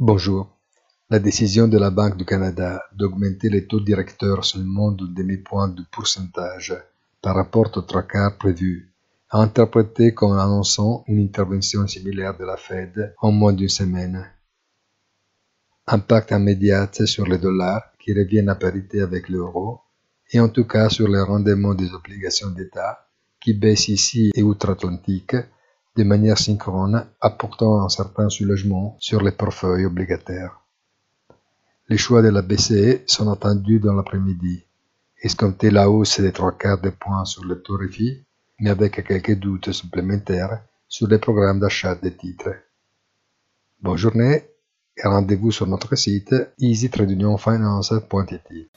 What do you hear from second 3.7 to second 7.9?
directeurs seulement d'un demi-point de pourcentage par rapport aux